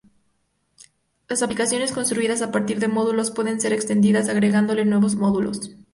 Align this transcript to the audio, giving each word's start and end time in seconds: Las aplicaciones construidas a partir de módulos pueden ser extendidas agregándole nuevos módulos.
Las 1.27 1.43
aplicaciones 1.43 1.91
construidas 1.91 2.41
a 2.41 2.51
partir 2.51 2.79
de 2.79 2.87
módulos 2.87 3.29
pueden 3.29 3.61
ser 3.61 3.71
extendidas 3.71 4.29
agregándole 4.29 4.83
nuevos 4.83 5.13
módulos. 5.13 5.75